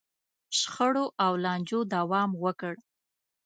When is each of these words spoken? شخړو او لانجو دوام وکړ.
شخړو 0.59 1.05
او 1.25 1.31
لانجو 1.43 1.79
دوام 1.93 2.29
وکړ. 2.43 2.75